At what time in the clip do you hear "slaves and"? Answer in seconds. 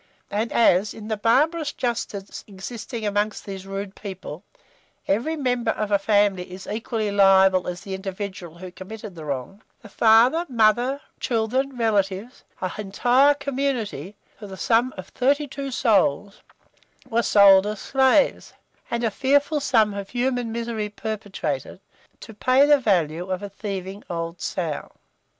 17.79-19.03